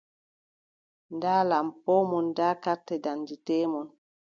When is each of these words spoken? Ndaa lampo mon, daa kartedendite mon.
Ndaa 1.15 1.41
lampo 1.49 1.93
mon, 2.09 2.27
daa 2.37 2.55
kartedendite 2.63 3.55
mon. 3.71 3.87